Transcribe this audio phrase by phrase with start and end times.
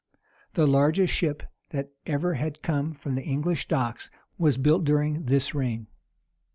[0.29, 5.25] [*] The largest ship that ever had come from the English docks was built during
[5.25, 5.85] this reign.